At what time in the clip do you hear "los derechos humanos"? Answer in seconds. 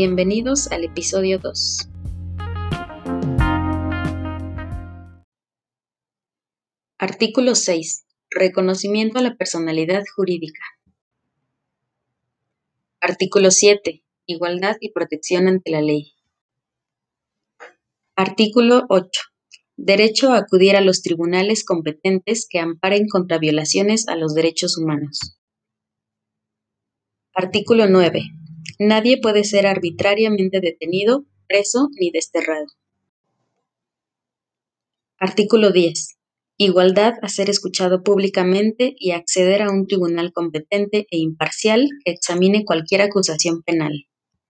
24.14-25.40